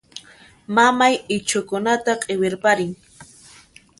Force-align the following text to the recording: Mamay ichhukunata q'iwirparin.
Mamay 0.75 1.15
ichhukunata 1.35 2.11
q'iwirparin. 2.21 2.91